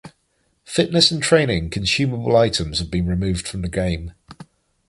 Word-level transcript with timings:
Fitness 0.65 1.11
and 1.11 1.21
training 1.21 1.69
consumable 1.69 2.35
items 2.35 2.79
have 2.79 2.89
been 2.89 3.05
removed 3.05 3.47
from 3.47 3.61
the 3.61 3.69
game. 3.69 4.13